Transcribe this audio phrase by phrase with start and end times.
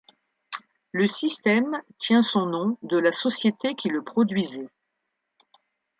[0.93, 4.67] Le système tient son nom de la société qui le produisait.